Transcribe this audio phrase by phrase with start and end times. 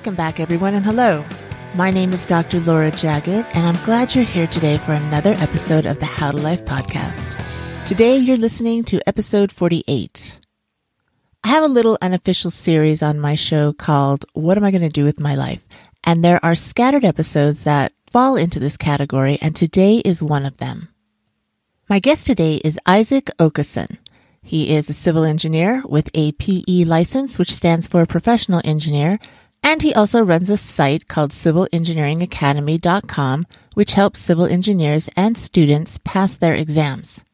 [0.00, 1.22] Welcome back, everyone, and hello.
[1.74, 2.58] My name is Dr.
[2.60, 6.38] Laura Jaggett, and I'm glad you're here today for another episode of the How to
[6.38, 7.38] Life podcast.
[7.84, 10.38] Today, you're listening to episode 48.
[11.44, 14.88] I have a little unofficial series on my show called What Am I Going to
[14.88, 15.66] Do with My Life?
[16.02, 20.56] And there are scattered episodes that fall into this category, and today is one of
[20.56, 20.88] them.
[21.90, 23.98] My guest today is Isaac Oakeson.
[24.42, 29.18] He is a civil engineer with a PE license, which stands for Professional Engineer,
[29.62, 36.36] and he also runs a site called civilengineeringacademy.com, which helps civil engineers and students pass
[36.36, 37.24] their exams.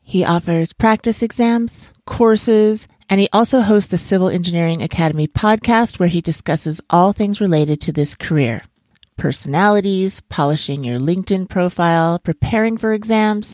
[0.00, 6.08] He offers practice exams, courses, and he also hosts the Civil Engineering Academy podcast where
[6.08, 8.62] he discusses all things related to this career
[9.16, 13.52] personalities, polishing your LinkedIn profile, preparing for exams,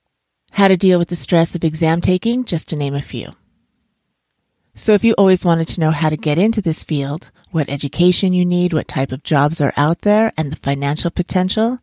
[0.53, 3.33] how to deal with the stress of exam taking, just to name a few.
[4.77, 8.33] So if you always wanted to know how to get into this field, what education
[8.33, 11.79] you need, what type of jobs are out there, and the financial potential,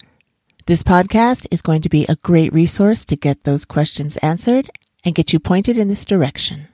[0.66, 4.69] this podcast is going to be a great resource to get those questions answered
[5.06, 6.67] and get you pointed in this direction.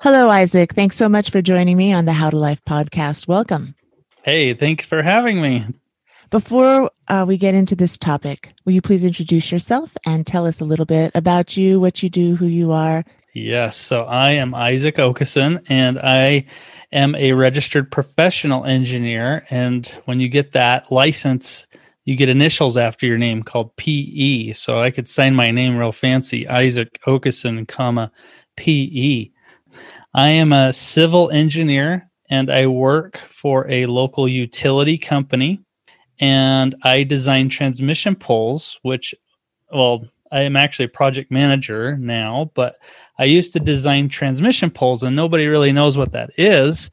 [0.00, 0.72] Hello, Isaac.
[0.72, 3.28] Thanks so much for joining me on the How to Life podcast.
[3.28, 3.74] Welcome.
[4.22, 5.66] Hey, thanks for having me.
[6.30, 10.60] Before uh, we get into this topic, will you please introduce yourself and tell us
[10.60, 13.04] a little bit about you, what you do, who you are?
[13.38, 13.76] Yes.
[13.76, 16.44] So I am Isaac Oakeson and I
[16.90, 19.46] am a registered professional engineer.
[19.48, 21.68] And when you get that license,
[22.04, 24.54] you get initials after your name called PE.
[24.54, 28.10] So I could sign my name real fancy, Isaac Oakeson, comma
[28.56, 29.30] PE.
[30.14, 35.60] I am a civil engineer and I work for a local utility company
[36.18, 39.14] and I design transmission poles, which,
[39.72, 42.76] well, I am actually a project manager now, but
[43.18, 46.90] I used to design transmission poles, and nobody really knows what that is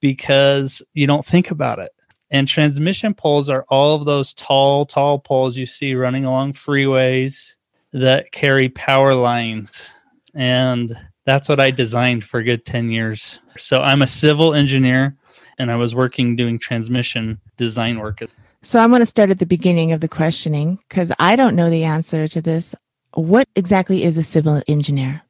[0.00, 1.92] because you don't think about it.
[2.30, 7.54] And transmission poles are all of those tall, tall poles you see running along freeways
[7.92, 9.92] that carry power lines.
[10.34, 13.40] And that's what I designed for a good 10 years.
[13.56, 15.16] So I'm a civil engineer
[15.58, 18.22] and I was working doing transmission design work.
[18.68, 21.70] So I'm going to start at the beginning of the questioning because I don't know
[21.70, 22.74] the answer to this.
[23.14, 25.22] What exactly is a civil engineer?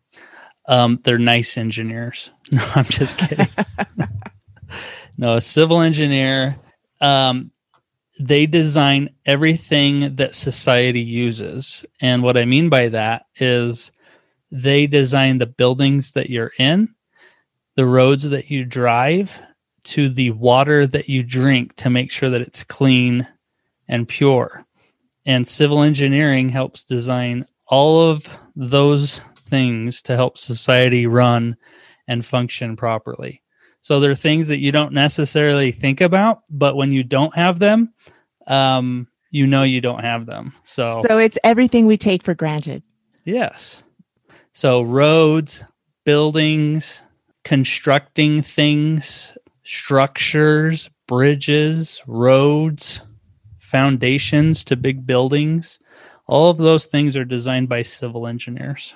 [0.66, 2.32] Um, they're nice engineers.
[2.50, 3.46] No, I'm just kidding.
[5.18, 6.58] no, a civil engineer,
[7.00, 7.52] um,
[8.18, 11.84] they design everything that society uses.
[12.00, 13.92] And what I mean by that is
[14.50, 16.92] they design the buildings that you're in,
[17.76, 19.40] the roads that you drive,
[19.88, 23.26] to the water that you drink to make sure that it's clean
[23.88, 24.64] and pure.
[25.24, 31.56] And civil engineering helps design all of those things to help society run
[32.06, 33.42] and function properly.
[33.80, 37.58] So there are things that you don't necessarily think about, but when you don't have
[37.58, 37.94] them,
[38.46, 40.52] um, you know you don't have them.
[40.64, 42.82] So So it's everything we take for granted.
[43.24, 43.82] Yes.
[44.52, 45.64] So roads,
[46.04, 47.02] buildings,
[47.44, 49.32] constructing things,
[49.68, 53.02] structures, bridges, roads,
[53.58, 55.78] foundations to big buildings.
[56.26, 58.94] All of those things are designed by civil engineers.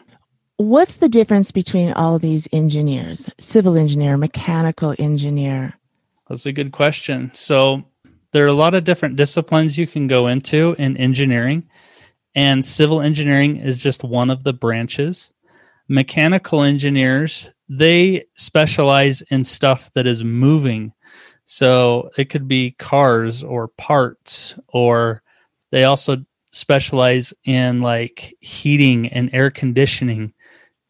[0.56, 3.28] What's the difference between all these engineers?
[3.38, 5.74] Civil engineer, mechanical engineer?
[6.26, 7.30] That's a good question.
[7.34, 7.84] So,
[8.30, 11.68] there are a lot of different disciplines you can go into in engineering,
[12.34, 15.32] and civil engineering is just one of the branches.
[15.86, 20.92] Mechanical engineers they specialize in stuff that is moving.
[21.46, 25.22] So it could be cars or parts, or
[25.70, 26.18] they also
[26.50, 30.34] specialize in like heating and air conditioning.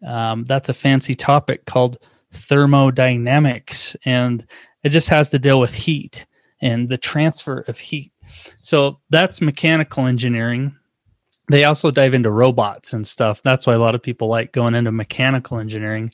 [0.04, 1.98] Um, that's a fancy topic called
[2.32, 4.44] thermodynamics, and
[4.82, 6.26] it just has to deal with heat
[6.60, 8.12] and the transfer of heat.
[8.59, 10.75] So that's mechanical engineering.
[11.48, 13.41] They also dive into robots and stuff.
[13.42, 16.12] That's why a lot of people like going into mechanical engineering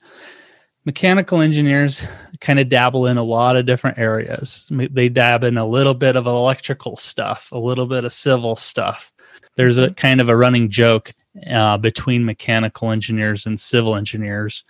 [0.89, 2.03] mechanical engineers
[2.41, 4.67] kind of dabble in a lot of different areas.
[4.71, 9.13] They dab in a little bit of electrical stuff, a little bit of civil stuff.
[9.57, 11.11] There's a kind of a running joke
[11.47, 14.65] uh, between mechanical engineers and civil engineers.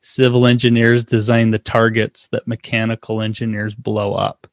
[0.00, 4.46] Civil engineers design the targets that mechanical engineers blow up.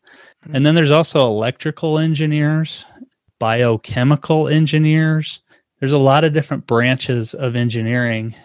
[0.51, 2.85] And then there's also electrical engineers,
[3.39, 5.39] biochemical engineers.
[5.79, 8.35] There's a lot of different branches of engineering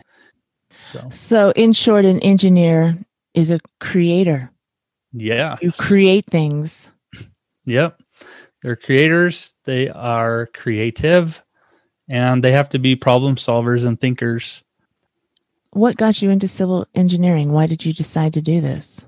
[0.92, 2.98] so, so in short, an engineer
[3.34, 4.50] is a creator.
[5.12, 5.56] Yeah.
[5.60, 6.92] You create things.
[7.64, 8.00] Yep.
[8.62, 11.42] They're creators, they are creative,
[12.08, 14.62] and they have to be problem solvers and thinkers.
[15.72, 17.52] What got you into civil engineering?
[17.52, 19.06] Why did you decide to do this?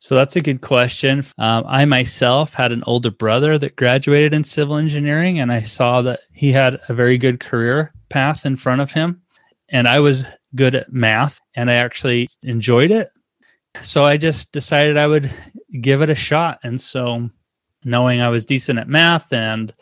[0.00, 1.26] So that's a good question.
[1.36, 6.00] Um, I myself had an older brother that graduated in civil engineering, and I saw
[6.02, 9.20] that he had a very good career path in front of him.
[9.68, 10.24] And I was
[10.54, 13.10] good at math, and I actually enjoyed it.
[13.82, 15.30] So I just decided I would
[15.80, 16.58] give it a shot.
[16.64, 17.30] And so,
[17.84, 19.72] knowing I was decent at math and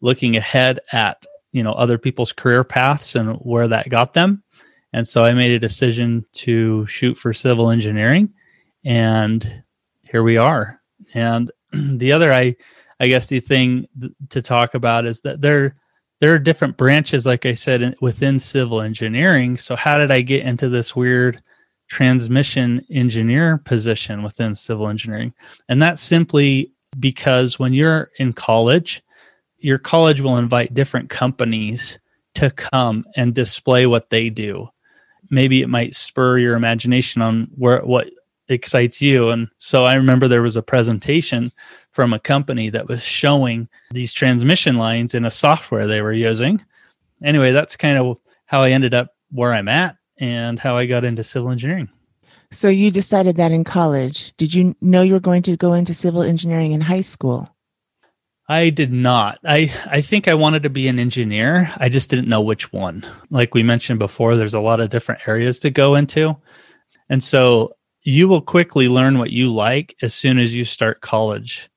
[0.00, 4.42] looking ahead at you know other people's career paths and where that got them
[4.92, 8.32] and so i made a decision to shoot for civil engineering
[8.84, 9.62] and
[10.02, 10.80] here we are
[11.14, 12.54] and the other i
[13.00, 15.76] i guess the thing th- to talk about is that there
[16.20, 20.20] there are different branches like i said in, within civil engineering so how did i
[20.20, 21.40] get into this weird
[21.88, 25.32] transmission engineer position within civil engineering
[25.68, 29.02] and that's simply because when you're in college
[29.58, 31.98] your college will invite different companies
[32.34, 34.68] to come and display what they do.
[35.30, 38.08] Maybe it might spur your imagination on where what
[38.48, 39.30] excites you.
[39.30, 41.52] And so I remember there was a presentation
[41.90, 46.64] from a company that was showing these transmission lines in a software they were using.
[47.22, 51.04] Anyway, that's kind of how I ended up where I'm at and how I got
[51.04, 51.88] into civil engineering.
[52.50, 54.32] So you decided that in college.
[54.38, 57.54] Did you know you were going to go into civil engineering in high school?
[58.48, 59.38] I did not.
[59.44, 61.70] I I think I wanted to be an engineer.
[61.76, 63.04] I just didn't know which one.
[63.28, 66.34] Like we mentioned before, there's a lot of different areas to go into.
[67.10, 67.74] And so
[68.08, 71.68] you will quickly learn what you like as soon as you start college.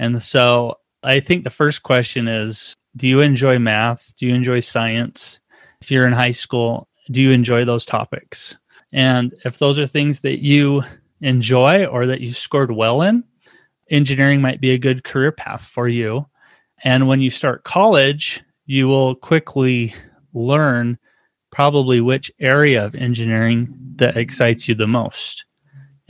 [0.00, 4.12] And so I think the first question is do you enjoy math?
[4.16, 5.40] Do you enjoy science?
[5.80, 8.58] If you're in high school, do you enjoy those topics?
[8.92, 10.82] And if those are things that you
[11.20, 13.22] enjoy or that you scored well in,
[13.90, 16.26] engineering might be a good career path for you.
[16.82, 19.94] And when you start college, you will quickly
[20.32, 20.98] learn
[21.52, 25.44] probably which area of engineering that excites you the most.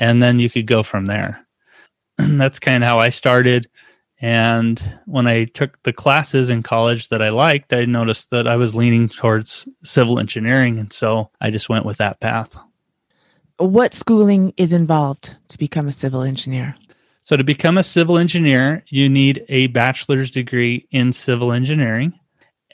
[0.00, 1.47] And then you could go from there.
[2.19, 3.69] That's kind of how I started.
[4.23, 8.56] And when I took the classes in college that I liked, I noticed that I
[8.56, 10.79] was leaning towards civil engineering.
[10.79, 12.56] And so I just went with that path.
[13.58, 16.75] What schooling is involved to become a civil engineer?
[17.23, 22.19] So, to become a civil engineer, you need a bachelor's degree in civil engineering.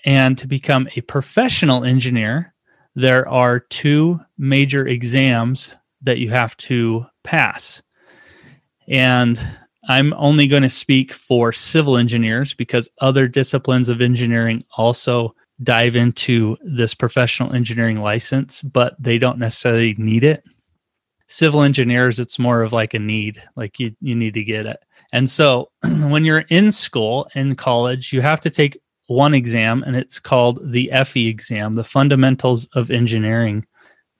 [0.05, 2.55] And to become a professional engineer,
[2.94, 7.82] there are two major exams that you have to pass.
[8.88, 9.38] And
[9.88, 15.96] I'm only going to speak for civil engineers because other disciplines of engineering also dive
[15.96, 20.44] into this professional engineering license, but they don't necessarily need it.
[21.28, 24.78] Civil engineers it's more of like a need like you you need to get it.
[25.12, 28.78] And so when you're in school in college you have to take
[29.08, 33.67] one exam and it's called the FE exam the fundamentals of engineering.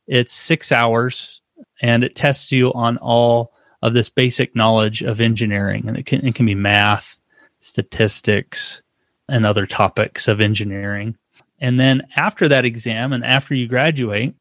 [0.09, 1.43] It's 6 hours
[1.83, 3.53] and it tests you on all
[3.83, 7.17] of this basic knowledge of engineering and it can it can be math
[7.61, 8.83] statistics
[9.29, 11.17] and other topics of engineering
[11.61, 14.35] and then after that exam and after you graduate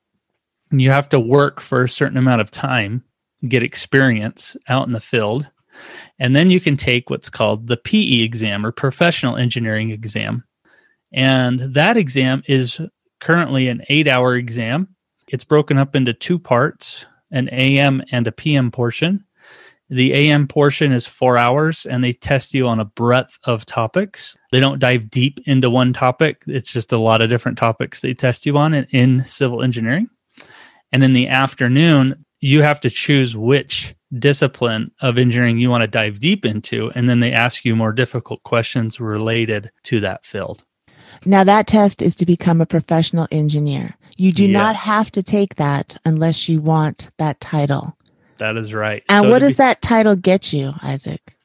[0.71, 3.03] you have to work for a certain amount of time,
[3.47, 5.49] get experience out in the field,
[6.19, 10.43] and then you can take what's called the PE exam or professional engineering exam.
[11.11, 12.79] And that exam is
[13.19, 14.95] currently an eight hour exam.
[15.27, 17.05] It's broken up into two parts
[17.36, 19.24] an AM and a PM portion.
[19.89, 24.36] The AM portion is four hours and they test you on a breadth of topics.
[24.51, 28.15] They don't dive deep into one topic, it's just a lot of different topics they
[28.15, 30.10] test you on in, in civil engineering.
[30.92, 35.88] And in the afternoon, you have to choose which discipline of engineering you want to
[35.88, 36.92] dive deep into.
[36.96, 40.63] And then they ask you more difficult questions related to that field.
[41.25, 43.98] Now, that test is to become a professional engineer.
[44.15, 47.98] You do not have to take that unless you want that title.
[48.38, 49.03] That is right.
[49.10, 51.38] And so what does be- that title get you, Isaac?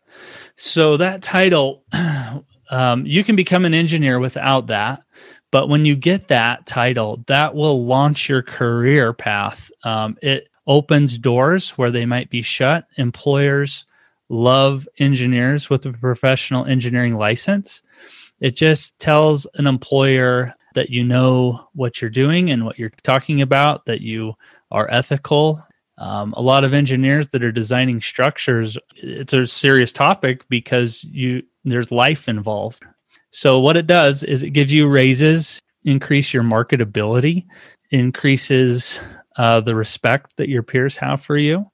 [0.56, 1.84] So, that title,
[2.70, 5.02] um, you can become an engineer without that.
[5.50, 9.70] But when you get that title, that will launch your career path.
[9.82, 12.86] Um, it opens doors where they might be shut.
[12.96, 13.84] Employers
[14.28, 17.82] love engineers with a professional engineering license.
[18.38, 23.40] It just tells an employer that you know what you're doing and what you're talking
[23.42, 24.34] about, that you
[24.70, 25.64] are ethical.
[25.98, 31.42] Um, a lot of engineers that are designing structures, it's a serious topic because you
[31.64, 32.84] there's life involved.
[33.32, 37.46] So what it does is it gives you raises, increase your marketability,
[37.90, 38.98] increases
[39.36, 41.70] uh, the respect that your peers have for you,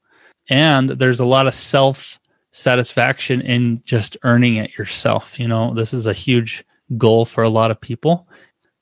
[0.49, 2.19] and there's a lot of self
[2.51, 5.39] satisfaction in just earning it yourself.
[5.39, 6.65] You know, this is a huge
[6.97, 8.29] goal for a lot of people.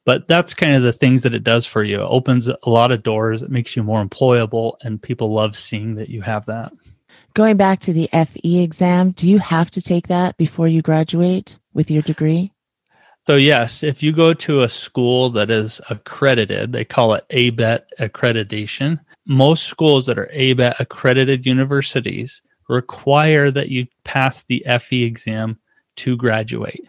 [0.04, 2.00] But that's kind of the things that it does for you.
[2.00, 3.42] It opens a lot of doors.
[3.42, 6.72] It makes you more employable, and people love seeing that you have that.
[7.32, 11.58] Going back to the FE exam, do you have to take that before you graduate
[11.72, 12.52] with your degree?
[13.26, 17.84] So, yes, if you go to a school that is accredited, they call it ABET
[17.98, 19.00] accreditation.
[19.26, 25.58] Most schools that are ABET accredited universities require that you pass the FE exam
[25.96, 26.86] to graduate.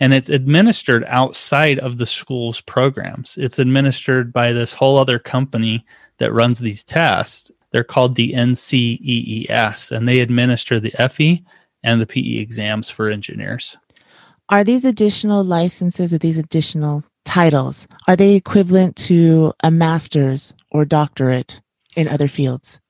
[0.00, 3.36] And it's administered outside of the school's programs.
[3.36, 5.84] It's administered by this whole other company
[6.18, 7.50] that runs these tests.
[7.70, 11.44] They're called the NCEES, and they administer the FE
[11.82, 13.76] and the PE exams for engineers.
[14.48, 20.84] Are these additional licenses or these additional titles are they equivalent to a master's or
[20.84, 21.60] doctorate
[21.94, 22.80] in other fields?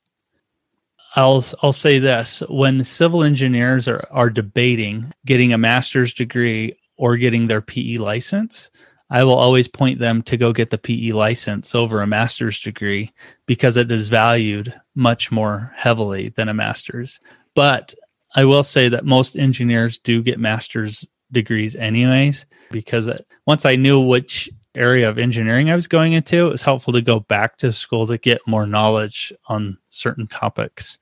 [1.16, 7.16] I'll I'll say this: when civil engineers are are debating getting a master's degree or
[7.16, 8.70] getting their PE license,
[9.08, 13.10] I will always point them to go get the PE license over a master's degree
[13.46, 17.18] because it is valued much more heavily than a master's.
[17.54, 17.94] But
[18.36, 23.76] I will say that most engineers do get master's degrees anyways because uh, once I
[23.76, 27.56] knew which area of engineering I was going into, it was helpful to go back
[27.58, 30.98] to school to get more knowledge on certain topics.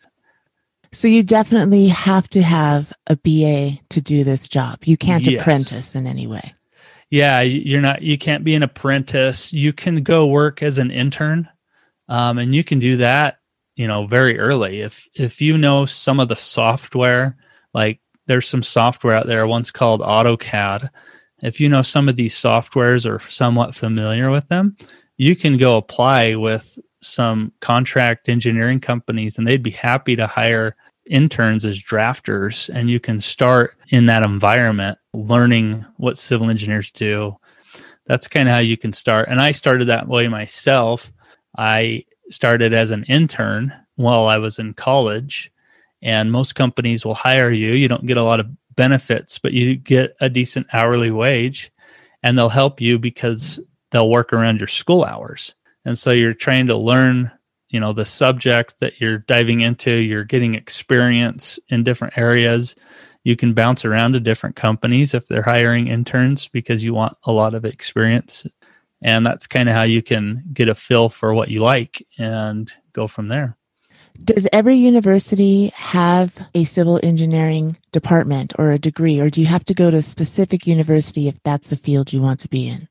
[0.92, 4.80] So you definitely have to have a BA to do this job.
[4.84, 5.40] You can't Yes.
[5.40, 6.54] apprentice in any way.
[7.10, 8.02] Yeah, you're not.
[8.02, 9.52] You can't be an apprentice.
[9.52, 11.48] You can go work as an intern,
[12.08, 13.38] um, and you can do that.
[13.76, 14.80] You know, very early.
[14.80, 17.36] If if you know some of the software,
[17.72, 19.46] like there's some software out there.
[19.46, 20.90] One's called AutoCAD.
[21.42, 24.76] If you know some of these softwares or somewhat familiar with them,
[25.16, 30.76] you can go apply with some contract engineering companies, and they'd be happy to hire
[31.10, 32.68] interns as drafters.
[32.72, 37.36] And you can start in that environment learning what civil engineers do.
[38.06, 39.28] That's kind of how you can start.
[39.28, 41.12] And i started that way myself.
[41.56, 45.50] I started as an intern while i was in college.
[46.00, 47.72] And most companies will hire you.
[47.72, 51.72] You don't get a lot of benefits but you get a decent hourly wage
[52.22, 53.58] and they'll help you because
[53.90, 55.52] they'll work around your school hours
[55.84, 57.30] and so you're trying to learn
[57.68, 59.90] you know the subject that you're diving into.
[59.90, 62.74] You're getting experience in different areas.
[63.24, 67.32] You can bounce around to different companies if they're hiring interns because you want a
[67.32, 68.46] lot of experience.
[69.02, 72.72] And that's kind of how you can get a feel for what you like and
[72.92, 73.56] go from there.
[74.24, 79.64] Does every university have a civil engineering department or a degree, or do you have
[79.66, 82.87] to go to a specific university if that's the field you want to be in?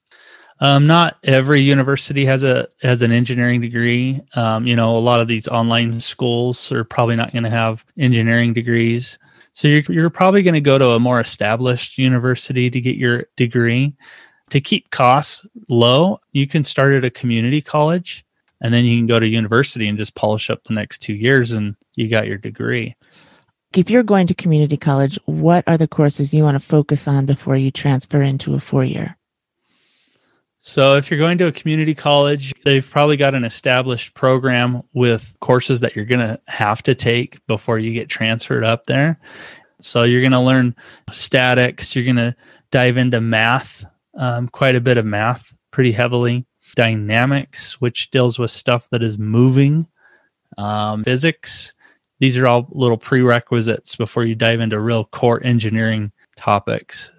[0.60, 4.22] Um, not every university has a has an engineering degree.
[4.36, 7.86] Um, you know, a lot of these online schools are probably not going to have
[7.98, 9.20] engineering degrees.
[9.54, 13.26] So you're you're probably going to go to a more established university to get your
[13.36, 13.94] degree.
[14.52, 18.26] To keep costs low, you can start at a community college,
[18.62, 21.52] and then you can go to university and just polish up the next two years,
[21.52, 22.96] and you got your degree.
[23.76, 27.26] If you're going to community college, what are the courses you want to focus on
[27.26, 29.17] before you transfer into a four year?
[30.60, 35.34] So, if you're going to a community college, they've probably got an established program with
[35.40, 39.20] courses that you're going to have to take before you get transferred up there.
[39.82, 40.76] So, you're going to learn
[41.12, 42.36] statics, you're going to
[42.72, 43.86] dive into math,
[44.18, 46.46] um, quite a bit of math, pretty heavily,
[46.76, 49.88] dynamics, which deals with stuff that is moving,
[50.58, 51.74] um, physics.
[52.20, 57.12] These are all little prerequisites before you dive into real core engineering topics.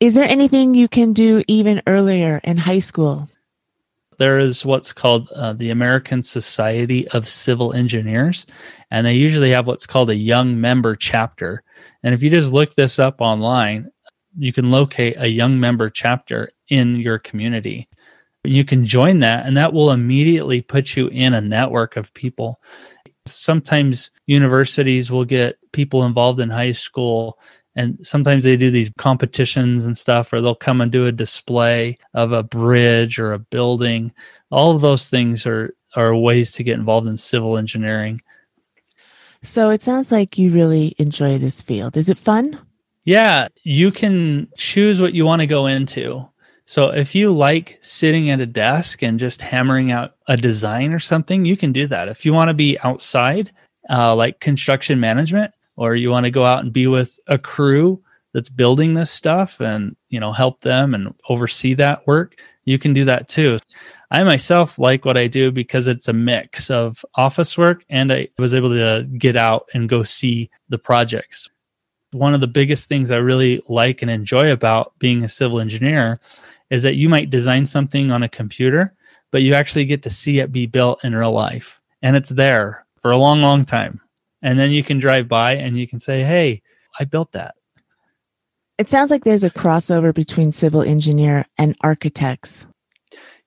[0.00, 3.28] Is there anything you can do even earlier in high school?
[4.18, 8.46] there is what's called uh, the American Society of Civil Engineers,
[8.90, 11.62] and they usually have what's called a young member chapter.
[12.02, 13.90] And if you just look this up online,
[14.36, 17.88] you can locate a young member chapter in your community.
[18.44, 22.60] You can join that, and that will immediately put you in a network of people.
[23.24, 27.38] Sometimes universities will get people involved in high school
[27.78, 31.96] and sometimes they do these competitions and stuff or they'll come and do a display
[32.12, 34.12] of a bridge or a building
[34.50, 38.20] all of those things are are ways to get involved in civil engineering
[39.42, 41.96] So it sounds like you really enjoy this field.
[41.96, 42.58] Is it fun?
[43.04, 46.28] yeah you can choose what you want to go into
[46.66, 50.98] so if you like sitting at a desk and just hammering out a design or
[50.98, 53.50] something you can do that if you want to be outside
[53.88, 58.02] uh, like construction management or you want to go out and be with a crew
[58.34, 62.36] that's building this stuff and you know help them and oversee that work
[62.68, 63.58] you can do that too.
[64.10, 68.28] I myself like what i do because it's a mix of office work and i
[68.38, 71.48] was able to get out and go see the projects.
[72.12, 76.20] One of the biggest things i really like and enjoy about being a civil engineer
[76.70, 78.94] is that you might design something on a computer
[79.30, 81.82] but you actually get to see it be built in real life.
[82.00, 84.00] And it's there for a long long time
[84.42, 86.62] And then you can drive by and you can say, Hey,
[86.98, 87.54] I built that.
[88.78, 92.66] It sounds like there's a crossover between civil engineer and architects.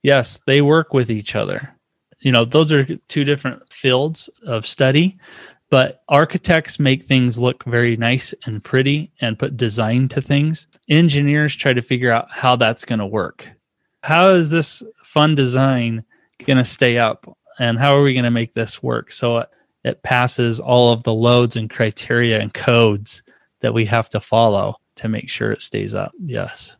[0.03, 1.73] Yes, they work with each other.
[2.19, 5.17] You know, those are two different fields of study,
[5.69, 10.67] but architects make things look very nice and pretty and put design to things.
[10.89, 13.49] Engineers try to figure out how that's going to work.
[14.03, 16.03] How is this fun design
[16.45, 17.25] going to stay up?
[17.57, 19.45] And how are we going to make this work so
[19.83, 23.23] it, passes all of the loads and criteria and codes
[23.61, 26.11] that we have to follow to make sure it stays up?
[26.23, 26.75] Yes.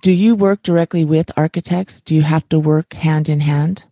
[0.00, 2.00] Do you work directly with architects?
[2.00, 3.84] Do you have to work hand in hand?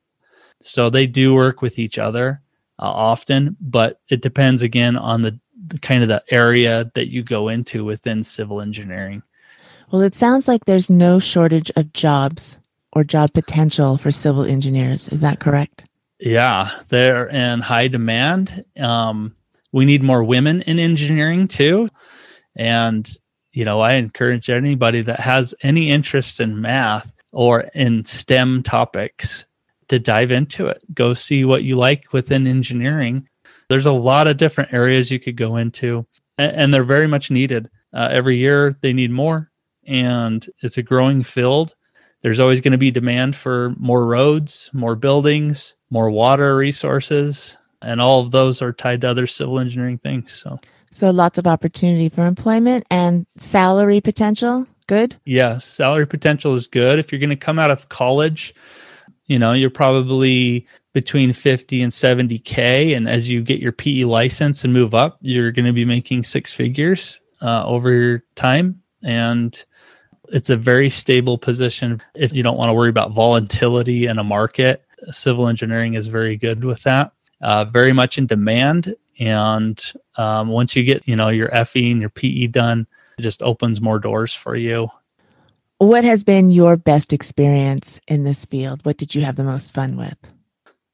[0.60, 2.42] So they do work with each other
[2.78, 7.22] uh, often, but it depends again on the, the kind of the area that you
[7.22, 9.22] go into within civil engineering.
[9.90, 12.58] Well, it sounds like there's no shortage of jobs
[12.92, 15.08] or job potential for civil engineers.
[15.08, 15.89] Is that correct?
[16.20, 18.64] Yeah, they're in high demand.
[18.78, 19.34] Um,
[19.72, 21.88] we need more women in engineering too.
[22.54, 23.10] And,
[23.52, 29.46] you know, I encourage anybody that has any interest in math or in STEM topics
[29.88, 30.82] to dive into it.
[30.92, 33.28] Go see what you like within engineering.
[33.68, 37.70] There's a lot of different areas you could go into, and they're very much needed.
[37.92, 39.50] Uh, every year they need more,
[39.86, 41.74] and it's a growing field.
[42.22, 48.00] There's always going to be demand for more roads, more buildings, more water resources, and
[48.00, 50.32] all of those are tied to other civil engineering things.
[50.32, 50.58] So,
[50.92, 54.66] so lots of opportunity for employment and salary potential.
[54.86, 55.16] Good.
[55.24, 56.98] Yes, salary potential is good.
[56.98, 58.54] If you're going to come out of college
[59.30, 64.64] you know you're probably between 50 and 70k and as you get your pe license
[64.64, 69.64] and move up you're going to be making six figures uh, over time and
[70.32, 74.24] it's a very stable position if you don't want to worry about volatility in a
[74.24, 77.12] market civil engineering is very good with that
[77.42, 82.00] uh, very much in demand and um, once you get you know your fe and
[82.00, 82.86] your pe done
[83.18, 84.90] it just opens more doors for you
[85.80, 88.84] what has been your best experience in this field?
[88.84, 90.18] What did you have the most fun with?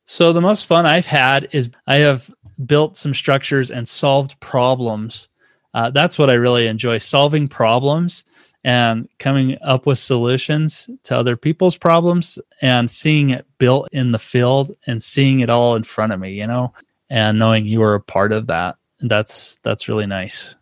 [0.05, 2.33] So, the most fun I've had is I have
[2.65, 5.27] built some structures and solved problems.
[5.75, 8.25] Uh, that's what I really enjoy solving problems
[8.67, 14.19] and coming up with solutions to other people's problems and seeing it built in the
[14.19, 16.75] field and seeing it all in front of me, you know,
[17.09, 18.77] and knowing you were a part of that.
[18.99, 20.57] That's that's really nice.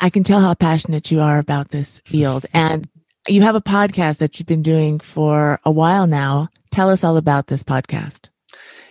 [0.00, 2.46] I can tell how passionate you are about this field.
[2.54, 2.88] And
[3.28, 6.48] you have a podcast that you've been doing for a while now.
[6.70, 8.30] Tell us all about this podcast.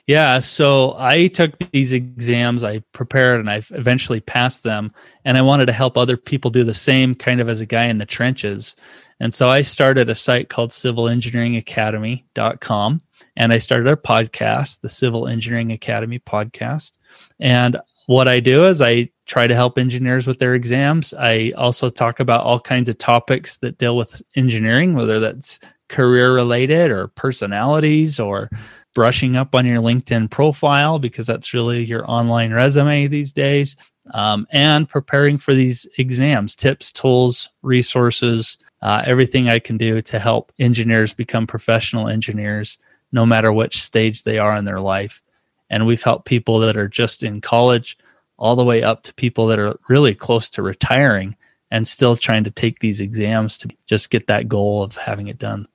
[0.07, 4.93] Yeah, so I took these exams, I prepared, and I eventually passed them.
[5.23, 7.85] And I wanted to help other people do the same, kind of as a guy
[7.85, 8.75] in the trenches.
[9.19, 13.01] And so I started a site called civilengineeringacademy.com.
[13.37, 16.99] And I started a podcast, the Civil Engineering Academy podcast.
[17.39, 21.15] And what I do is I try to help engineers with their exams.
[21.15, 26.33] I also talk about all kinds of topics that deal with engineering, whether that's career
[26.33, 28.51] related or personalities or
[28.95, 33.75] brushing up on your LinkedIn profile, because that's really your online resume these days,
[34.15, 40.17] um, and preparing for these exams, tips, tools, resources, uh, everything I can do to
[40.17, 42.79] help engineers become professional engineers,
[43.12, 45.21] no matter which stage they are in their life.
[45.69, 47.97] And we've helped people that are just in college
[48.38, 51.36] all the way up to people that are really close to retiring
[51.71, 55.39] and still trying to take these exams to just get that goal of having it
[55.39, 55.67] done.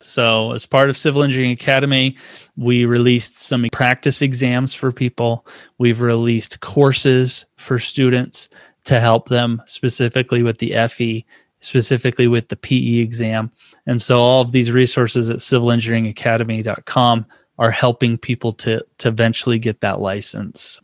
[0.00, 2.16] So, as part of Civil Engineering Academy,
[2.56, 5.44] we released some practice exams for people.
[5.78, 8.48] We've released courses for students
[8.84, 11.26] to help them specifically with the FE,
[11.58, 13.50] specifically with the PE exam.
[13.86, 17.26] And so, all of these resources at civilengineeringacademy.com
[17.58, 20.80] are helping people to, to eventually get that license.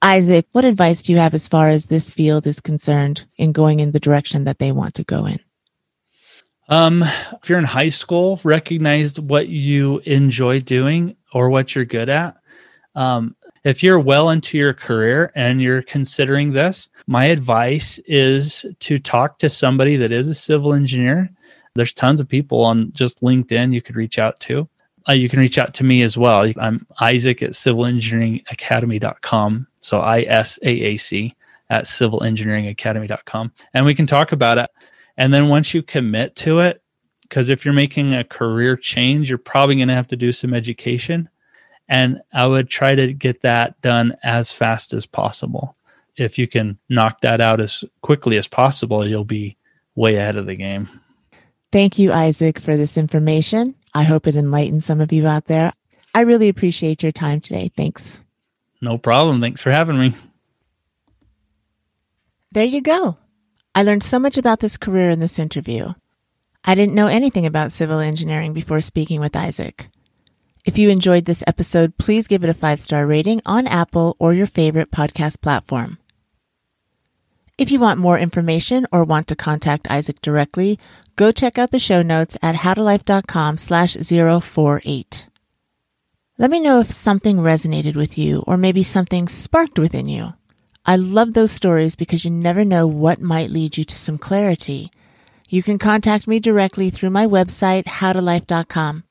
[0.00, 3.80] Isaac, what advice do you have as far as this field is concerned in going
[3.80, 5.40] in the direction that they want to go in?
[6.70, 12.08] Um, if you're in high school, recognize what you enjoy doing or what you're good
[12.08, 12.36] at.
[12.94, 18.98] Um, if you're well into your career and you're considering this, my advice is to
[18.98, 21.28] talk to somebody that is a civil engineer.
[21.74, 24.66] There's tons of people on just LinkedIn you could reach out to.
[25.08, 26.50] Uh, you can reach out to me as well.
[26.58, 29.66] I'm Isaac at civilengineeringacademy.com.
[29.80, 31.34] So I S A A C
[31.70, 33.52] at civilengineeringacademy.com.
[33.74, 34.70] And we can talk about it.
[35.20, 36.82] And then once you commit to it,
[37.24, 40.54] because if you're making a career change, you're probably going to have to do some
[40.54, 41.28] education.
[41.90, 45.76] And I would try to get that done as fast as possible.
[46.16, 49.58] If you can knock that out as quickly as possible, you'll be
[49.94, 50.88] way ahead of the game.
[51.70, 53.74] Thank you, Isaac, for this information.
[53.92, 55.74] I hope it enlightens some of you out there.
[56.14, 57.70] I really appreciate your time today.
[57.76, 58.22] Thanks.
[58.80, 59.42] No problem.
[59.42, 60.14] Thanks for having me.
[62.52, 63.18] There you go.
[63.74, 65.94] I learned so much about this career in this interview.
[66.64, 69.88] I didn't know anything about civil engineering before speaking with Isaac.
[70.66, 74.34] If you enjoyed this episode, please give it a five star rating on Apple or
[74.34, 75.98] your favorite podcast platform.
[77.56, 80.78] If you want more information or want to contact Isaac directly,
[81.16, 85.26] go check out the show notes at howtolife.com slash 048.
[86.38, 90.32] Let me know if something resonated with you or maybe something sparked within you.
[90.86, 94.90] I love those stories because you never know what might lead you to some clarity.
[95.48, 99.04] You can contact me directly through my website, howtolife.com.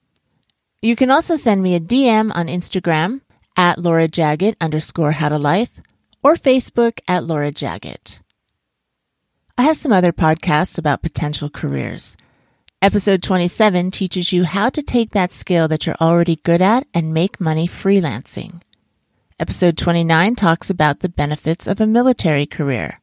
[0.81, 3.21] You can also send me a DM on Instagram
[3.57, 5.81] at Laura Jaggett underscore how to life
[6.23, 8.19] or Facebook at Laura Jaggett.
[9.57, 12.15] I have some other podcasts about potential careers.
[12.81, 17.13] Episode 27 teaches you how to take that skill that you're already good at and
[17.13, 18.61] make money freelancing.
[19.41, 22.99] Episode 29 talks about the benefits of a military career.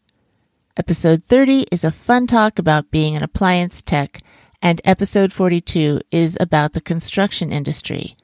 [0.76, 4.20] Episode 30 is a fun talk about being an appliance tech,
[4.60, 8.18] and episode 42 is about the construction industry.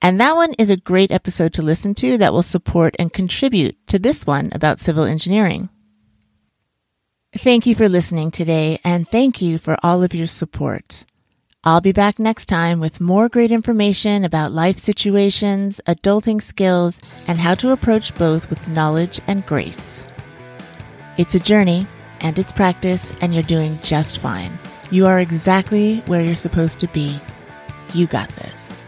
[0.00, 3.76] And that one is a great episode to listen to that will support and contribute
[3.88, 5.68] to this one about civil engineering.
[7.34, 11.04] Thank you for listening today, and thank you for all of your support.
[11.68, 17.38] I'll be back next time with more great information about life situations, adulting skills, and
[17.38, 20.06] how to approach both with knowledge and grace.
[21.18, 21.86] It's a journey,
[22.22, 24.58] and it's practice, and you're doing just fine.
[24.90, 27.20] You are exactly where you're supposed to be.
[27.92, 28.80] You got this.